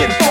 get 0.00 0.29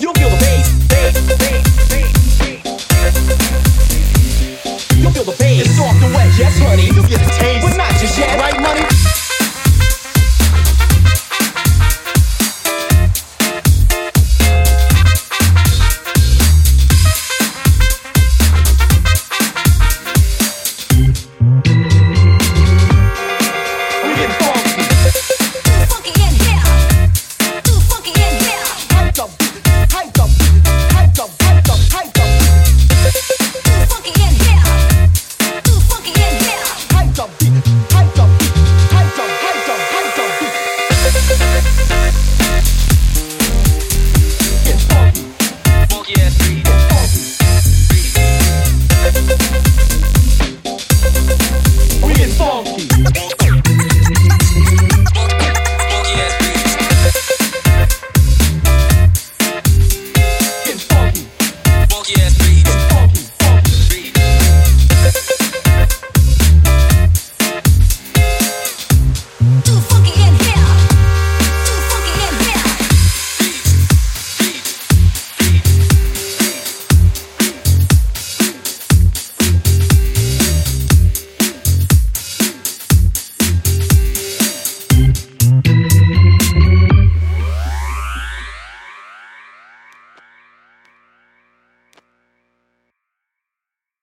You'll 0.00 0.14
feel 0.14 0.30
the 0.30 0.39